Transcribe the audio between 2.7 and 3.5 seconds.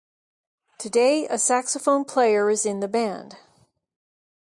the band.